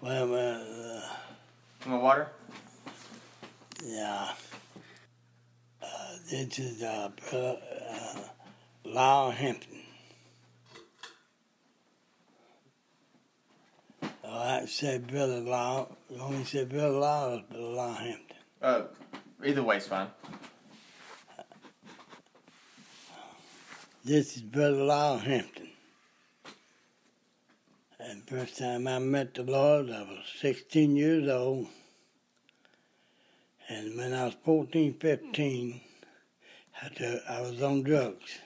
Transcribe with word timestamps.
Well, 0.00 0.28
well, 0.28 0.62
uh, 0.96 1.00
From 1.80 1.92
the 1.92 1.98
water? 1.98 2.28
yeah. 3.84 4.32
Uh, 5.82 5.86
this 6.30 6.58
is 6.58 6.82
uh, 6.82 7.10
Brother 7.30 7.56
uh, 7.90 8.20
Lyle 8.84 9.30
Hampton. 9.30 9.78
Oh, 14.02 14.08
I 14.38 14.66
said 14.66 15.06
Brother 15.08 15.40
Lyle. 15.40 15.96
You 16.10 16.20
only 16.20 16.44
said 16.44 16.68
Brother 16.68 16.90
Lyle 16.90 17.42
or 17.54 17.58
Lyle 17.60 17.94
Hampton. 17.94 18.36
Uh, 18.60 18.82
either 19.44 19.62
way's 19.62 19.86
fine. 19.86 20.08
This 24.04 24.36
is 24.36 24.42
Brother 24.42 24.84
Lyle 24.84 25.18
Hampton. 25.18 25.68
And 28.10 28.26
first 28.26 28.56
time 28.56 28.86
I 28.86 28.98
met 29.00 29.34
the 29.34 29.42
Lord, 29.42 29.90
I 29.90 30.00
was 30.00 30.24
16 30.40 30.96
years 30.96 31.28
old. 31.28 31.66
And 33.68 33.98
when 33.98 34.14
I 34.14 34.24
was 34.24 34.36
14, 34.46 34.94
15, 34.94 35.80
I, 36.80 36.88
took, 36.88 37.22
I 37.28 37.42
was 37.42 37.62
on 37.62 37.82
drugs. 37.82 38.38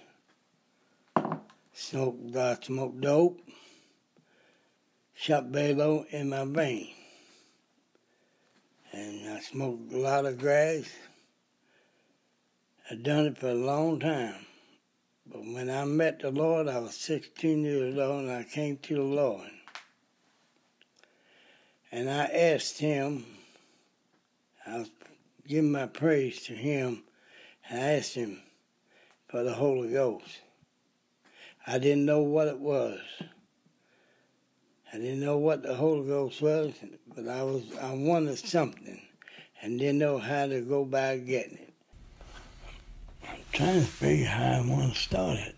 Smoked, 1.72 2.34
uh, 2.34 2.60
smoked 2.60 3.00
dope, 3.02 3.40
shot 5.14 5.52
Balo 5.52 6.06
in 6.10 6.30
my 6.30 6.44
vein. 6.44 6.88
And 8.90 9.30
I 9.30 9.38
smoked 9.42 9.92
a 9.92 9.96
lot 9.96 10.26
of 10.26 10.40
grass. 10.40 10.90
I'd 12.90 13.04
done 13.04 13.26
it 13.26 13.38
for 13.38 13.50
a 13.50 13.54
long 13.54 14.00
time. 14.00 14.44
But 15.32 15.46
when 15.46 15.70
I 15.70 15.86
met 15.86 16.20
the 16.20 16.30
Lord, 16.30 16.68
I 16.68 16.78
was 16.78 16.94
16 16.94 17.64
years 17.64 17.96
old 17.96 18.24
and 18.24 18.30
I 18.30 18.42
came 18.42 18.76
to 18.76 18.94
the 18.94 19.02
Lord. 19.02 19.48
And 21.90 22.10
I 22.10 22.24
asked 22.24 22.78
Him, 22.78 23.24
I 24.66 24.78
was 24.78 24.90
giving 25.48 25.72
my 25.72 25.86
praise 25.86 26.42
to 26.44 26.52
Him, 26.52 27.04
and 27.68 27.80
I 27.80 27.92
asked 27.94 28.14
Him 28.14 28.42
for 29.28 29.42
the 29.42 29.54
Holy 29.54 29.90
Ghost. 29.92 30.40
I 31.66 31.78
didn't 31.78 32.04
know 32.04 32.20
what 32.20 32.48
it 32.48 32.58
was. 32.58 33.00
I 34.92 34.98
didn't 34.98 35.20
know 35.20 35.38
what 35.38 35.62
the 35.62 35.74
Holy 35.74 36.06
Ghost 36.06 36.42
was, 36.42 36.74
but 37.14 37.26
I 37.26 37.42
was 37.42 37.62
I 37.80 37.94
wanted 37.94 38.38
something 38.38 39.00
and 39.62 39.78
didn't 39.78 39.98
know 39.98 40.18
how 40.18 40.46
to 40.46 40.60
go 40.60 40.82
about 40.82 41.24
getting 41.24 41.56
it 41.56 41.71
trying 43.52 43.80
to 43.80 43.86
figure 43.86 44.26
how 44.26 44.52
I 44.52 44.60
want 44.62 44.94
to 44.94 44.98
start 44.98 45.38
it. 45.38 45.54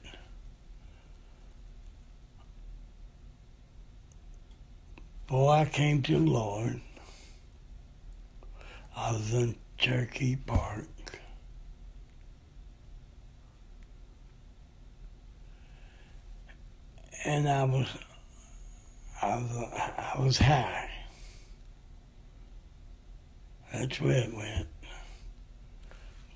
Before 5.27 5.55
I 5.55 5.65
came 5.65 6.03
to 6.03 6.13
the 6.13 6.19
Lord, 6.19 6.81
I 8.97 9.13
was 9.13 9.33
in 9.33 9.55
Cherokee 9.79 10.37
Park. 10.37 10.87
And 17.25 17.49
I 17.49 17.65
was, 17.65 17.89
I 19.23 19.37
was, 19.37 19.73
I 19.73 20.21
was 20.21 20.39
high. 20.39 20.91
That's 23.73 24.01
where 24.01 24.25
it 24.25 24.35
went. 24.35 24.74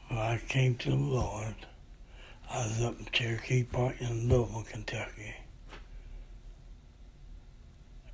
When 0.09 0.19
I 0.19 0.39
came 0.49 0.75
to 0.77 0.91
the 0.91 0.97
Lord, 0.97 1.55
I 2.51 2.67
was 2.67 2.81
up 2.83 2.99
in 2.99 3.07
Cherokee 3.13 3.63
Park 3.65 3.97
in 4.01 4.29
Louisville, 4.29 4.65
Kentucky. 4.71 5.35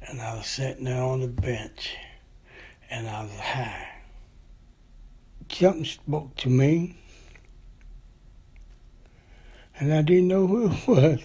And 0.03 0.21
I 0.21 0.37
was 0.37 0.47
sitting 0.47 0.85
there 0.85 1.03
on 1.03 1.21
the 1.21 1.29
bench, 1.29 1.97
and 2.91 3.09
I 3.09 3.23
was 3.23 3.39
high. 3.39 3.89
Something 5.49 5.85
spoke 5.85 6.35
to 6.37 6.49
me, 6.49 6.97
and 9.79 9.95
I 9.95 10.03
didn't 10.03 10.29
know 10.29 10.49
who 10.49 10.67
it 10.71 10.89
was. 10.89 11.21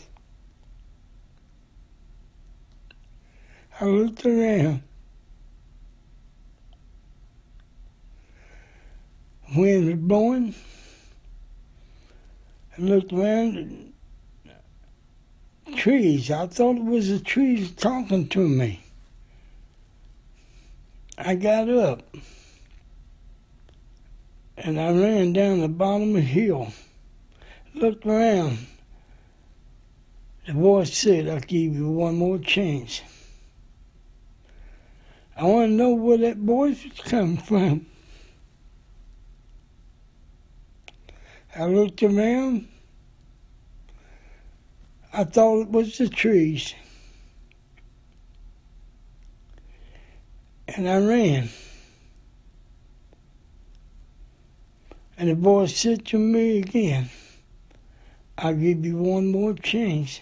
I 3.82 3.86
looked 3.86 4.24
around. 4.24 4.84
Wind 9.56 9.86
was 9.86 9.96
blowing. 9.96 10.56
I 12.78 12.82
looked 12.82 13.14
around 13.14 13.94
trees. 15.76 16.32
I 16.32 16.48
thought 16.48 16.78
it 16.78 16.84
was 16.84 17.10
the 17.10 17.20
trees 17.20 17.72
talking 17.72 18.28
to 18.30 18.48
me. 18.48 18.82
I 21.18 21.36
got 21.36 21.70
up 21.70 22.04
and 24.58 24.80
I 24.80 24.92
ran 24.92 25.34
down 25.34 25.62
the 25.62 25.68
bottom 25.68 26.10
of 26.10 26.16
the 26.16 26.22
hill. 26.22 26.72
Looked 27.74 28.06
around. 28.06 28.60
The 30.48 30.54
voice 30.54 30.98
said, 30.98 31.28
I'll 31.28 31.40
give 31.40 31.76
you 31.76 31.90
one 31.90 32.16
more 32.16 32.40
chance. 32.40 33.02
I 35.38 35.44
want 35.44 35.70
to 35.70 35.74
know 35.74 35.92
where 35.92 36.18
that 36.18 36.38
voice 36.38 36.84
coming 37.06 37.38
from. 37.38 37.86
I 41.56 41.66
looked 41.66 42.04
around. 42.04 42.68
I 45.12 45.24
thought 45.24 45.62
it 45.62 45.70
was 45.70 45.98
the 45.98 46.08
trees. 46.08 46.76
And 50.68 50.88
I 50.88 51.00
ran. 51.00 51.50
And 55.18 55.30
the 55.30 55.36
voice 55.36 55.76
said 55.76 56.06
to 56.08 56.20
me 56.20 56.60
again, 56.60 57.10
I'll 58.38 58.54
give 58.54 58.86
you 58.86 58.98
one 58.98 59.32
more 59.32 59.54
chance. 59.54 60.22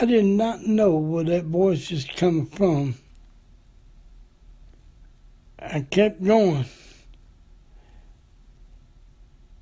I 0.00 0.06
did 0.06 0.24
not 0.24 0.62
know 0.62 0.96
where 0.96 1.24
that 1.24 1.44
voice 1.44 1.90
was 1.90 2.04
coming 2.04 2.46
from. 2.46 2.94
I 5.58 5.82
kept 5.82 6.24
going. 6.24 6.64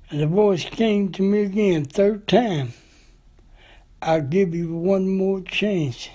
And 0.09 0.21
the 0.21 0.27
voice 0.27 0.65
came 0.65 1.11
to 1.11 1.21
me 1.21 1.43
again, 1.43 1.85
third 1.85 2.27
time. 2.27 2.73
I'll 4.01 4.21
give 4.21 4.55
you 4.55 4.73
one 4.73 5.07
more 5.07 5.41
chance. 5.41 6.09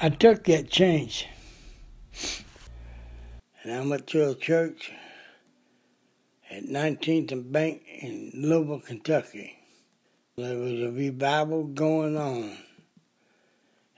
I 0.00 0.10
took 0.10 0.44
that 0.44 0.70
chance. 0.70 1.24
And 3.62 3.72
I 3.72 3.84
went 3.84 4.06
to 4.08 4.30
a 4.30 4.34
church 4.36 4.92
at 6.48 6.64
19th 6.64 7.32
and 7.32 7.50
Bank 7.50 7.82
in 7.88 8.30
Louisville, 8.34 8.80
Kentucky. 8.86 9.58
There 10.36 10.58
was 10.58 10.80
a 10.80 10.92
revival 10.92 11.64
going 11.64 12.16
on. 12.16 12.56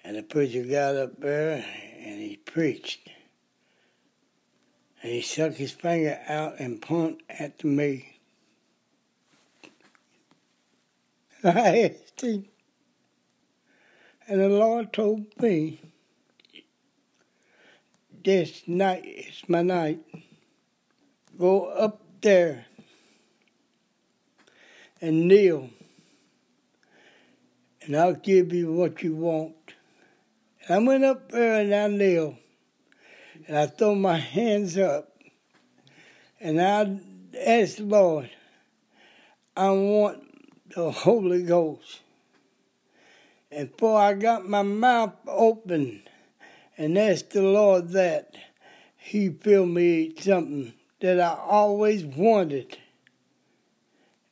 And 0.03 0.16
the 0.16 0.22
preacher 0.22 0.62
got 0.62 0.94
up 0.94 1.21
there 1.21 1.62
and 1.99 2.21
he 2.21 2.37
preached. 2.37 3.10
And 5.06 5.15
he 5.15 5.22
stuck 5.22 5.53
his 5.55 5.71
finger 5.71 6.19
out 6.27 6.59
and 6.59 6.83
pointed 6.83 7.22
at 7.28 7.62
me. 7.62 8.19
I 11.44 11.94
asked 11.94 12.22
him, 12.22 12.47
and 14.27 14.41
the 14.41 14.49
Lord 14.49 14.93
told 14.93 15.27
me, 15.41 15.81
this 18.25 18.67
night 18.67 19.05
is 19.05 19.44
my 19.47 19.62
night. 19.62 20.00
Go 21.38 21.67
up 21.67 22.03
there 22.21 22.67
and 25.00 25.28
kneel, 25.28 25.71
and 27.83 27.97
I'll 27.97 28.15
give 28.15 28.53
you 28.53 28.73
what 28.73 29.05
you 29.05 29.15
want. 29.15 29.55
And 30.67 30.75
I 30.75 30.79
went 30.85 31.05
up 31.05 31.31
there 31.31 31.61
and 31.61 31.73
I 31.73 31.87
kneeled. 31.97 32.38
And 33.46 33.56
I 33.56 33.66
throw 33.66 33.94
my 33.94 34.16
hands 34.16 34.76
up 34.76 35.16
and 36.40 36.60
I 36.60 36.98
ask 37.38 37.76
the 37.76 37.84
Lord, 37.84 38.31
I 39.56 39.70
want 39.70 40.22
the 40.75 40.90
Holy 40.90 41.43
Ghost. 41.43 42.00
And 43.50 43.70
before 43.70 44.00
I 44.00 44.14
got 44.14 44.48
my 44.48 44.62
mouth 44.62 45.14
open 45.28 46.02
and 46.76 46.98
asked 46.98 47.31
the 47.31 47.43
Lord 47.43 47.90
that, 47.90 48.34
He 48.96 49.31
filled 49.31 49.70
me 49.70 50.14
something 50.19 50.75
that 51.00 51.20
I 51.20 51.38
always 51.40 52.04
wanted. 52.04 52.76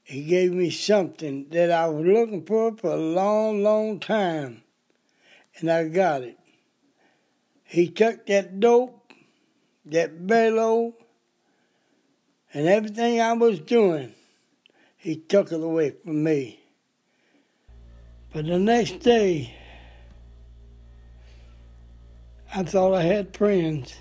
He 0.02 0.24
gave 0.24 0.52
me 0.52 0.70
something 0.70 1.48
that 1.50 1.70
I 1.70 1.86
was 1.86 2.04
looking 2.04 2.44
for 2.44 2.76
for 2.76 2.90
a 2.90 2.96
long, 2.96 3.62
long 3.62 4.00
time, 4.00 4.62
and 5.58 5.70
I 5.70 5.88
got 5.88 6.22
it. 6.22 6.38
He 7.62 7.88
took 7.88 8.26
that 8.26 8.60
dope 8.60 9.03
that 9.86 10.26
bellow, 10.26 10.94
and 12.52 12.66
everything 12.66 13.20
I 13.20 13.32
was 13.34 13.60
doing, 13.60 14.12
he 14.96 15.16
took 15.16 15.52
it 15.52 15.60
away 15.60 15.90
from 15.90 16.22
me. 16.22 16.60
But 18.32 18.46
the 18.46 18.58
next 18.58 19.00
day, 19.00 19.54
I 22.54 22.62
thought 22.62 22.94
I 22.94 23.02
had 23.02 23.36
friends. 23.36 23.96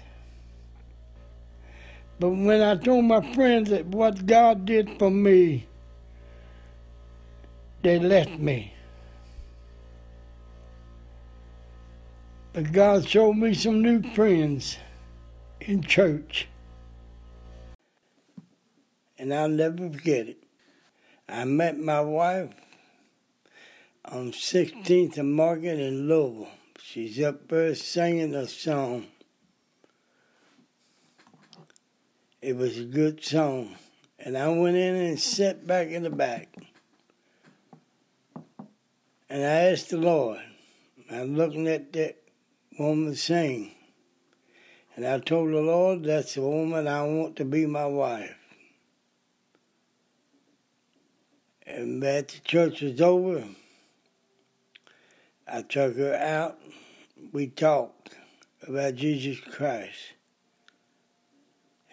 But 2.19 2.30
when 2.30 2.62
I 2.62 2.75
told 2.75 3.06
my 3.06 3.33
friends 3.33 3.69
that 3.71 3.85
what 3.88 4.25
God 4.25 4.65
did 4.65 4.97
for 4.97 5.12
me, 5.12 5.68
they 7.81 8.00
left 8.00 8.39
me. 8.39 8.74
But 12.53 12.71
God 12.71 13.09
showed 13.09 13.33
me 13.33 13.56
some 13.56 13.81
new 13.81 14.01
friends 14.13 14.77
in 15.68 15.81
church. 15.81 16.48
And 19.18 19.33
I'll 19.33 19.50
never 19.50 19.89
forget 19.89 20.27
it. 20.27 20.44
I 21.30 21.45
met 21.45 21.80
my 21.80 22.01
wife 22.01 22.50
on 24.06 24.31
16th 24.31 25.18
and 25.18 25.33
Market 25.33 25.80
in 25.80 26.07
Louisville. 26.07 26.50
She's 26.81 27.21
up 27.21 27.48
there 27.48 27.74
singing 27.75 28.36
a 28.36 28.48
song. 28.48 29.07
It 32.42 32.57
was 32.57 32.77
a 32.77 32.83
good 32.83 33.24
song. 33.24 33.77
And 34.19 34.38
I 34.38 34.50
went 34.50 34.75
in 34.75 34.95
and 34.95 35.19
sat 35.19 35.66
back 35.66 35.88
in 35.88 36.04
the 36.04 36.09
back. 36.09 36.54
And 39.30 39.42
I 39.42 39.71
asked 39.71 39.89
the 39.89 39.98
Lord, 39.98 40.42
I'm 41.09 41.36
looking 41.36 41.68
at 41.68 41.94
that 41.94 42.21
woman 42.77 43.16
sing. 43.16 43.74
And 44.95 45.07
I 45.07 45.19
told 45.19 45.51
the 45.51 45.60
Lord, 45.60 46.04
that's 46.04 46.36
the 46.36 46.42
woman 46.42 46.88
I 46.88 47.04
want 47.04 47.36
to 47.38 47.45
be 47.45 47.66
my 47.66 47.86
wife. 47.86 48.36
And 51.66 52.04
that 52.04 52.28
the 52.28 52.40
church 52.42 52.81
was 52.81 53.01
over, 53.01 53.44
I 55.48 55.63
took 55.63 55.98
her 55.98 56.16
out. 56.16 56.60
We 57.31 57.48
talked 57.48 58.16
about 58.68 58.95
Jesus 58.95 59.40
Christ. 59.40 60.13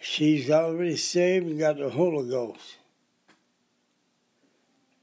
She's 0.00 0.50
already 0.50 0.97
saved 0.97 1.47
and 1.47 1.58
got 1.58 1.79
the 1.79 1.91
Holy 1.91 2.29
Ghost. 2.29 2.76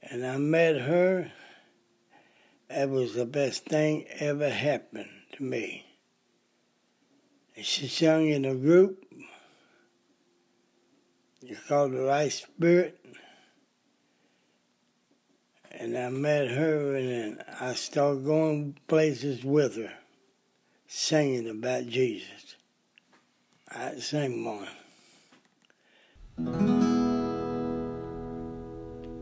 And 0.01 0.25
I 0.25 0.37
met 0.37 0.77
her. 0.81 1.31
That 2.69 2.89
was 2.89 3.15
the 3.15 3.25
best 3.25 3.65
thing 3.65 4.05
ever 4.19 4.49
happened 4.49 5.09
to 5.33 5.43
me. 5.43 5.86
She 7.61 7.87
sung 7.87 8.27
in 8.27 8.45
a 8.45 8.53
group. 8.53 9.03
It's 11.41 11.59
called 11.67 11.93
the 11.93 12.03
Right 12.03 12.31
Spirit. 12.31 13.03
And 15.71 15.97
I 15.97 16.09
met 16.09 16.49
her 16.49 16.95
and 16.95 17.43
I 17.59 17.73
started 17.73 18.25
going 18.25 18.77
places 18.87 19.43
with 19.43 19.75
her, 19.77 19.93
singing 20.87 21.49
about 21.49 21.87
Jesus. 21.87 22.55
I 23.69 23.95
sang 23.95 24.45
one. 24.45 24.67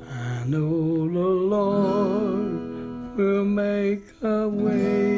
I 0.10 0.44
know 0.46 1.08
the 1.08 1.20
Lord 1.20 3.18
will 3.18 3.46
make 3.46 4.04
a 4.22 4.48
way 4.50 5.14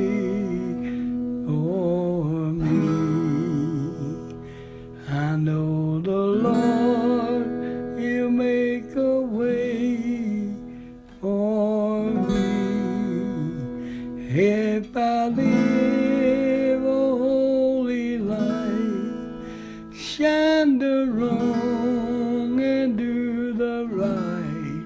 shine 20.57 20.79
the 20.79 21.05
wrong 21.11 22.59
and 22.59 22.97
do 22.97 23.53
the 23.53 23.87
right. 23.89 24.85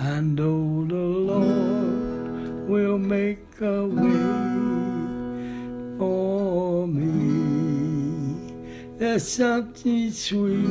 I 0.00 0.20
know 0.20 0.60
oh, 0.80 0.86
the 0.86 1.06
Lord 1.30 2.68
will 2.68 2.98
make 2.98 3.60
a 3.60 3.86
way 3.86 4.20
for 5.98 6.86
me. 6.86 8.36
There's 8.98 9.28
something 9.28 10.12
sweet, 10.12 10.66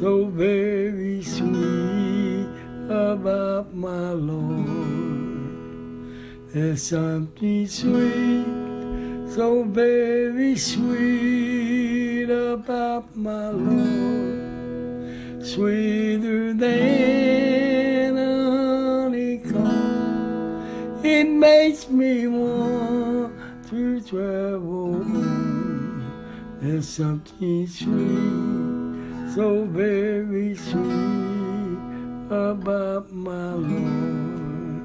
so 0.00 0.26
very 0.26 1.22
sweet 1.22 2.48
about 2.88 3.74
my 3.74 4.10
Lord. 4.10 4.66
There's 6.52 6.82
something 6.82 7.66
sweet, 7.68 8.46
so 9.34 9.64
very 9.64 10.56
sweet 10.56 11.29
about 12.30 13.16
my 13.16 13.50
Lord. 13.50 15.44
Sweeter 15.44 16.54
than 16.54 18.16
honeycomb, 19.10 19.84
it 21.04 21.24
makes 21.24 21.88
me 21.88 22.26
want 22.26 23.34
to 23.70 24.00
travel. 24.02 25.04
There's 26.60 26.88
something 26.88 27.66
sweet, 27.66 29.34
so 29.34 29.64
very 29.64 30.54
sweet 30.54 31.78
about 32.30 33.10
my 33.12 33.54
Lord. 33.54 34.82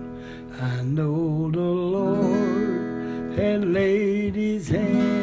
I 0.61 0.81
know 0.83 1.51
the 1.51 1.59
Lord 1.59 3.37
had 3.37 3.65
laid 3.65 4.35
his 4.35 4.69
hands 4.69 5.14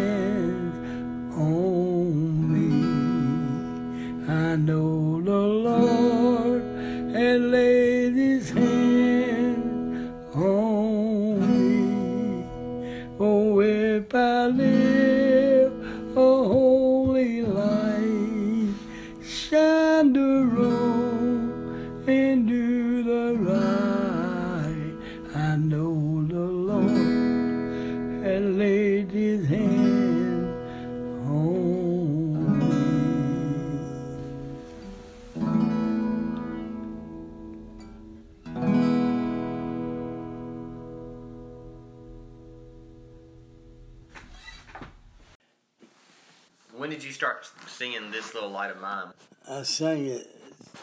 did 47.02 47.08
you 47.08 47.14
start 47.14 47.50
singing 47.66 48.12
"This 48.12 48.32
Little 48.32 48.50
Light 48.50 48.70
of 48.70 48.80
Mine"? 48.80 49.08
I 49.50 49.64
sang 49.64 50.06
it. 50.06 50.24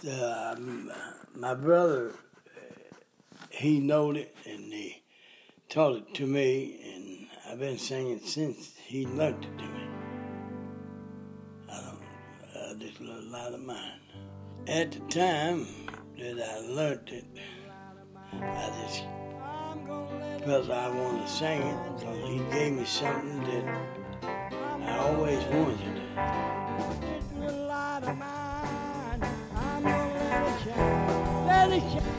Uh, 0.05 0.53
my 1.33 1.53
brother, 1.53 2.09
uh, 2.09 2.73
he 3.49 3.79
knowed 3.79 4.17
it 4.17 4.35
and 4.45 4.65
he 4.73 5.01
taught 5.69 5.95
it 5.95 6.13
to 6.15 6.27
me, 6.27 6.81
and 6.93 7.27
I've 7.49 7.59
been 7.59 7.77
singing 7.77 8.19
since 8.19 8.73
he 8.83 9.05
learned 9.05 9.45
it 9.45 9.57
to 9.59 9.63
me. 9.63 9.87
I 11.71 11.81
don't, 11.83 12.01
uh, 12.53 12.73
this 12.73 12.99
little 12.99 13.23
light 13.31 13.53
of 13.53 13.61
mine. 13.61 14.01
At 14.67 14.91
the 14.91 14.99
time 15.07 15.67
that 16.17 16.37
I 16.37 16.59
learned 16.67 17.09
it, 17.13 17.25
I 18.33 18.71
just 18.83 19.03
felt 20.43 20.69
I 20.69 20.89
wanted 20.89 21.21
to 21.21 21.31
sing 21.31 21.61
it 21.61 21.97
because 21.97 22.27
he 22.27 22.39
gave 22.51 22.73
me 22.73 22.83
something 22.83 23.39
that 23.39 24.59
I 24.81 24.97
always 24.97 25.41
wanted. 25.45 25.98
Little 27.39 27.67
light 27.67 28.03
of 28.03 28.17
mine, 28.17 29.21
I'm 29.55 29.83
gonna 29.83 30.13
let 30.13 30.43
it 30.47 30.59
shine, 30.63 31.47
let 31.47 31.71
it 31.71 31.83
shine, 31.91 32.18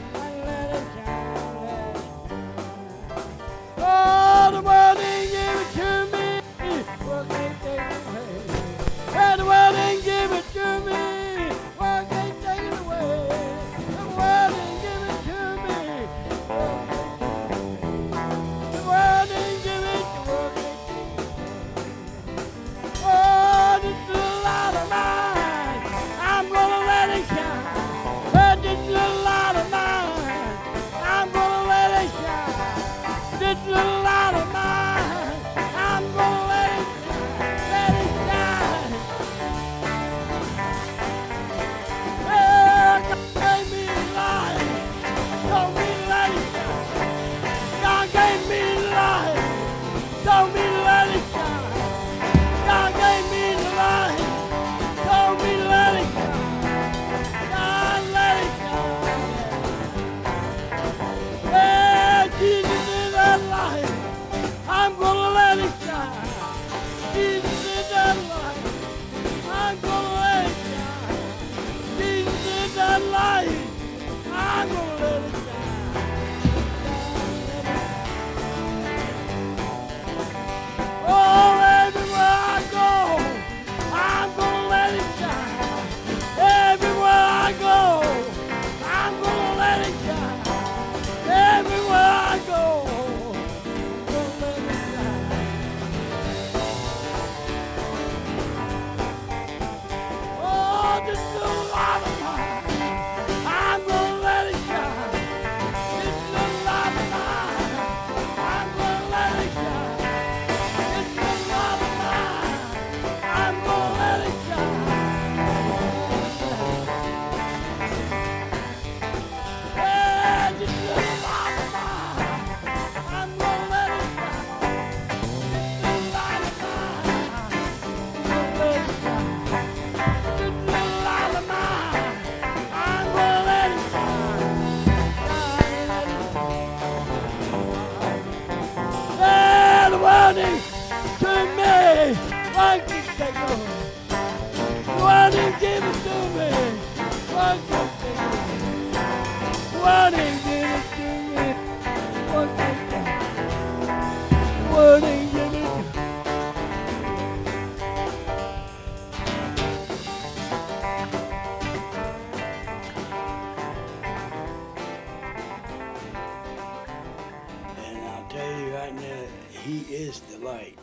light. 170.61 170.77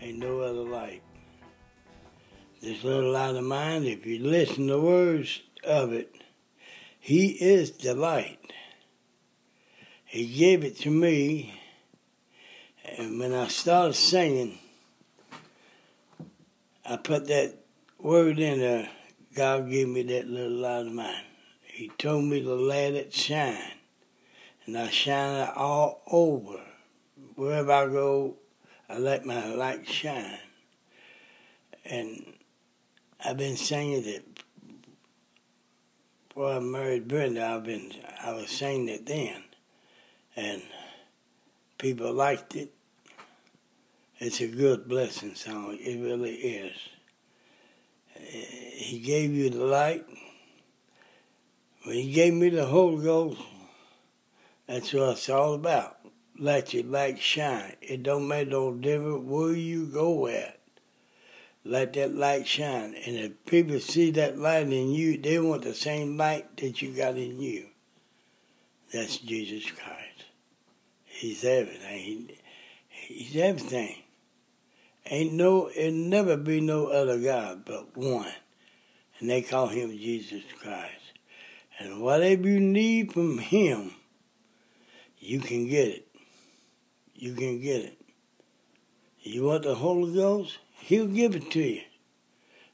Ain't 0.00 0.18
no 0.18 0.40
other 0.40 0.62
light. 0.62 1.02
This 2.60 2.84
little 2.84 3.12
light 3.12 3.34
of 3.34 3.44
mine, 3.44 3.84
if 3.84 4.06
you 4.06 4.18
listen 4.20 4.66
to 4.68 4.74
the 4.74 4.80
words 4.80 5.42
of 5.64 5.92
it, 5.92 6.14
he 6.98 7.30
is 7.30 7.72
the 7.72 7.94
light. 7.94 8.38
He 10.04 10.26
gave 10.26 10.62
it 10.64 10.78
to 10.80 10.90
me, 10.90 11.60
and 12.84 13.18
when 13.18 13.32
I 13.32 13.48
started 13.48 13.94
singing, 13.94 14.58
I 16.84 16.96
put 16.96 17.26
that 17.28 17.54
word 17.98 18.38
in 18.38 18.60
there. 18.60 18.88
God 19.34 19.70
gave 19.70 19.88
me 19.88 20.02
that 20.02 20.28
little 20.28 20.58
light 20.58 20.86
of 20.86 20.92
mine. 20.92 21.24
He 21.62 21.90
told 21.98 22.24
me 22.24 22.42
to 22.42 22.54
let 22.54 22.94
it 22.94 23.12
shine, 23.12 23.78
and 24.66 24.76
I 24.76 24.90
shine 24.90 25.48
it 25.48 25.56
all 25.56 26.02
over. 26.06 26.60
Wherever 27.34 27.72
I 27.72 27.86
go, 27.86 28.36
I 28.88 28.98
let 28.98 29.24
my 29.24 29.46
light 29.46 29.88
shine. 29.88 30.38
And 31.84 32.34
I've 33.24 33.36
been 33.36 33.56
singing 33.56 34.04
it 34.04 34.42
before 36.28 36.52
I 36.52 36.58
married 36.60 37.08
Brenda. 37.08 37.46
I've 37.46 37.64
been 37.64 37.92
I 38.24 38.32
was 38.32 38.50
singing 38.50 38.88
it 38.88 39.06
then, 39.06 39.42
and 40.36 40.62
people 41.78 42.12
liked 42.12 42.56
it. 42.56 42.72
It's 44.18 44.40
a 44.40 44.46
good 44.46 44.88
blessing 44.88 45.34
song. 45.34 45.76
It 45.80 46.00
really 46.00 46.34
is. 46.34 46.76
He 48.14 49.00
gave 49.00 49.32
you 49.32 49.50
the 49.50 49.64
light. 49.64 50.04
When 51.84 51.96
he 51.96 52.12
gave 52.12 52.32
me 52.32 52.48
the 52.48 52.66
Holy 52.66 53.04
Ghost, 53.04 53.40
that's 54.68 54.92
what 54.92 55.10
it's 55.10 55.28
all 55.28 55.54
about. 55.54 55.98
Let 56.38 56.74
your 56.74 56.84
light 56.84 57.20
shine. 57.20 57.76
It 57.82 58.02
don't 58.02 58.26
make 58.26 58.48
no 58.48 58.72
difference 58.72 59.24
where 59.24 59.52
you 59.52 59.86
go 59.86 60.26
at. 60.26 60.58
Let 61.64 61.92
that 61.92 62.14
light 62.14 62.46
shine. 62.46 62.94
And 63.06 63.16
if 63.16 63.44
people 63.46 63.78
see 63.78 64.10
that 64.12 64.38
light 64.38 64.66
in 64.66 64.90
you, 64.90 65.18
they 65.18 65.38
want 65.38 65.62
the 65.62 65.74
same 65.74 66.16
light 66.16 66.56
that 66.56 66.82
you 66.82 66.92
got 66.92 67.16
in 67.16 67.40
you. 67.40 67.66
That's 68.92 69.18
Jesus 69.18 69.64
Christ. 69.70 70.24
He's 71.04 71.44
everything. 71.44 72.30
He, 72.88 73.14
he's 73.14 73.36
everything. 73.36 73.96
Ain't 75.06 75.34
no, 75.34 75.70
it'll 75.74 75.92
never 75.92 76.36
be 76.36 76.60
no 76.60 76.86
other 76.86 77.18
God 77.18 77.64
but 77.64 77.96
one. 77.96 78.32
And 79.20 79.30
they 79.30 79.42
call 79.42 79.68
him 79.68 79.90
Jesus 79.90 80.42
Christ. 80.60 81.12
And 81.78 82.00
whatever 82.00 82.48
you 82.48 82.60
need 82.60 83.12
from 83.12 83.38
him, 83.38 83.92
you 85.18 85.40
can 85.40 85.68
get 85.68 85.88
it. 85.88 86.08
You 87.14 87.34
can 87.34 87.60
get 87.60 87.82
it. 87.82 87.98
You 89.20 89.44
want 89.44 89.62
the 89.62 89.74
Holy 89.74 90.14
Ghost? 90.14 90.58
He'll 90.80 91.06
give 91.06 91.36
it 91.36 91.50
to 91.52 91.60
you. 91.60 91.82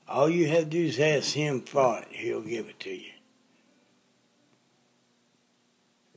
All 0.09 0.30
you 0.30 0.49
have 0.49 0.64
to 0.64 0.71
do 0.71 0.85
is 0.87 0.99
ask 0.99 1.35
him 1.35 1.61
for 1.61 1.99
it. 1.99 2.09
He'll 2.11 2.40
give 2.40 2.66
it 2.66 2.80
to 2.80 2.90
you. 2.90 3.12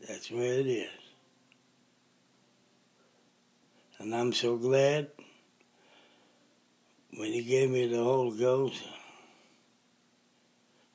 That's 0.07 0.31
where 0.31 0.59
it 0.59 0.67
is. 0.67 0.89
And 3.99 4.15
I'm 4.15 4.33
so 4.33 4.57
glad 4.57 5.09
when 7.17 7.33
he 7.33 7.43
gave 7.43 7.69
me 7.69 7.87
the 7.87 8.03
Holy 8.03 8.39
Ghost. 8.39 8.81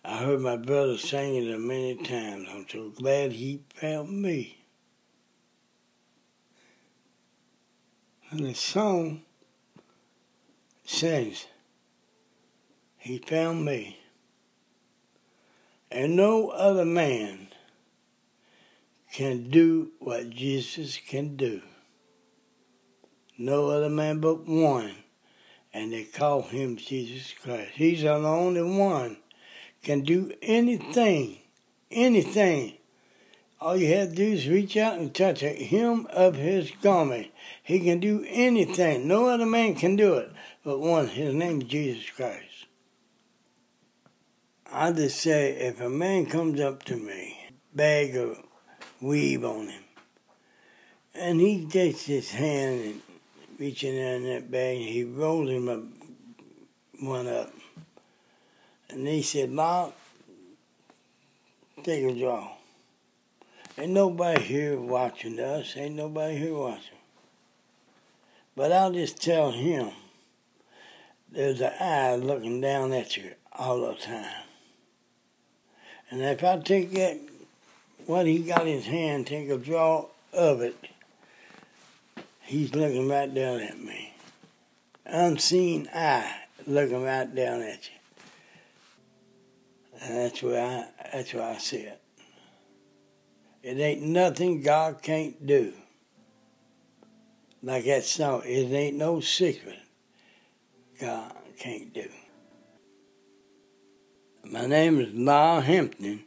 I 0.05 0.19
heard 0.19 0.41
my 0.41 0.57
brother 0.57 0.97
singing 0.97 1.49
it 1.49 1.61
many 1.61 1.97
times. 1.97 2.49
I'm 2.51 2.67
so 2.69 2.91
glad 2.91 3.33
he 3.33 3.63
found 3.75 4.23
me. 4.23 4.66
And 8.37 8.45
the 8.45 8.55
song 8.55 9.23
says, 10.85 11.47
He 12.99 13.17
found 13.17 13.65
me. 13.65 13.99
And 15.91 16.17
no 16.17 16.51
other 16.51 16.85
man 16.85 17.49
can 19.11 19.49
do 19.49 19.93
what 20.01 20.29
Jesus 20.29 20.99
can 20.99 21.37
do. 21.37 21.63
No 23.39 23.71
other 23.71 23.89
man 23.89 24.21
but 24.21 24.47
one. 24.47 24.97
And 25.73 25.95
they 25.95 26.05
call 26.05 26.43
him 26.43 26.77
Jesus 26.77 27.33
Christ. 27.43 27.71
He's 27.77 28.03
the 28.03 28.13
only 28.13 28.63
one 28.63 29.17
can 29.83 30.03
do 30.03 30.31
anything, 30.43 31.39
anything. 31.91 32.75
All 33.61 33.77
you 33.77 33.95
have 33.95 34.11
to 34.11 34.15
do 34.15 34.25
is 34.25 34.49
reach 34.49 34.77
out 34.77 34.99
and 34.99 35.15
touch 35.15 35.43
a 35.43 35.49
hem 35.49 36.07
of 36.11 36.37
his 36.37 36.71
garment. 36.83 37.29
He 37.63 37.81
can 37.81 38.01
do 38.01 38.25
anything. 38.29 39.09
No 39.09 39.27
other 39.27 39.47
man 39.47 39.75
can 39.75 39.97
do 39.97 40.15
it 40.15 40.31
but 40.63 40.81
one. 40.81 41.07
His 41.09 41.33
name 41.33 41.63
is 41.63 41.69
Jesus 41.69 42.11
Christ. 42.11 42.67
I 44.71 44.93
just 44.93 45.21
say, 45.21 45.53
if 45.53 45.81
a 45.81 45.89
man 45.89 46.27
comes 46.27 46.61
up 46.61 46.83
to 46.85 46.97
me, 46.97 47.39
bag 47.73 48.17
of 48.17 48.43
weave 49.01 49.45
on 49.45 49.69
him, 49.69 49.85
and 51.15 51.41
he 51.41 51.67
takes 51.67 52.03
his 52.03 52.33
hand 52.33 52.81
and 52.83 53.03
reaching 53.59 53.95
in 53.95 54.25
that 54.25 54.51
bag, 54.51 54.79
and 54.79 54.89
he 54.89 55.05
rolled 55.05 55.49
him 55.49 55.69
up, 55.69 55.83
one 57.01 57.29
up, 57.29 57.53
and 58.91 59.07
he 59.07 59.23
said, 59.23 59.55
"Bob, 59.55 59.95
take 61.85 62.05
a 62.05 62.13
draw." 62.13 62.51
Ain't 63.79 63.93
nobody 63.93 64.43
here 64.43 64.81
watching 64.81 65.39
us. 65.39 65.77
Ain't 65.77 65.95
nobody 65.95 66.37
here 66.37 66.55
watching. 66.55 66.99
But 68.55 68.73
I'll 68.73 68.93
just 68.93 69.21
tell 69.21 69.53
him 69.53 69.91
there's 71.31 71.61
an 71.61 71.73
eye 71.79 72.17
looking 72.17 72.61
down 72.61 72.93
at 72.93 73.17
you 73.17 73.33
all 73.53 73.81
the 73.81 73.95
time. 73.95 74.45
And 76.11 76.23
if 76.23 76.43
I 76.43 76.59
take 76.59 76.93
that, 76.93 77.19
what 78.07 78.27
he 78.27 78.39
got 78.39 78.63
in 78.63 78.75
his 78.75 78.87
hand, 78.87 79.27
take 79.27 79.51
a 79.51 79.59
draw 79.59 80.07
of 80.33 80.63
it, 80.63 80.77
He's 82.47 82.73
looking 82.77 83.09
right 83.09 83.33
down 83.33 83.59
at 83.61 83.81
me. 83.81 84.15
Unseen 85.05 85.89
eye 85.93 86.33
looking 86.65 87.03
right 87.03 87.33
down 87.35 87.61
at 87.63 87.89
you. 87.89 87.97
And 90.01 90.17
that's 90.17 90.41
where 90.45 90.65
I 90.65 90.87
that's 91.13 91.35
where 91.35 91.43
I 91.43 91.59
see 91.59 91.79
it. 91.79 92.01
It 93.67 93.81
ain't 93.81 94.03
nothing 94.03 94.63
God 94.63 95.03
can't 95.03 95.45
do. 95.45 95.73
Like 97.65 97.85
that 97.87 98.05
song, 98.05 98.43
it 98.45 98.73
ain't 98.73 98.97
no 98.97 99.19
secret 99.19 99.81
God 101.01 101.33
can't 101.59 101.93
do. 101.93 102.09
My 104.45 104.67
name 104.67 105.01
is 105.01 105.13
Lyle 105.13 105.61
Hampton. 105.63 106.27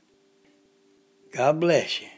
God 1.33 1.61
bless 1.61 2.01
you. 2.01 2.09